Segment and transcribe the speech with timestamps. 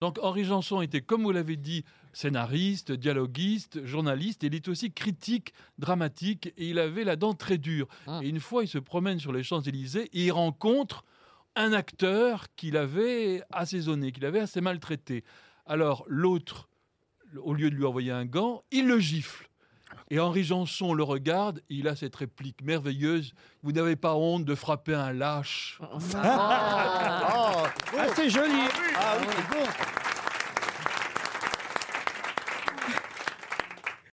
[0.00, 1.84] Donc Henri Janson était, comme vous l'avez dit,
[2.14, 7.86] scénariste, dialoguiste, journaliste, il est aussi critique dramatique, et il avait la dent très dure.
[8.06, 8.20] Ah.
[8.22, 11.04] Et une fois, il se promène sur les Champs-Élysées et il rencontre
[11.54, 15.22] un acteur qu'il avait assaisonné, qu'il avait assez maltraité.
[15.66, 16.70] Alors l'autre,
[17.36, 19.50] au lieu de lui envoyer un gant, il le gifle.
[20.08, 23.32] Et Henri Janson le regarde, il a cette réplique merveilleuse
[23.62, 25.80] Vous n'avez pas honte de frapper un lâche
[26.14, 28.62] ah, c'est joli.
[28.96, 29.18] Ah.